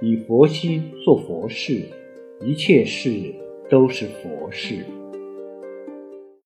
[0.00, 1.88] 以佛心做佛事
[2.44, 3.34] 一切事
[3.70, 4.84] 都是佛事。